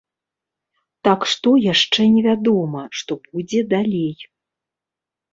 [1.07, 4.17] Так што яшчэ невядома, што будзе далей.